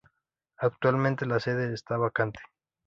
[0.57, 2.39] Actualmente la sede está vacante.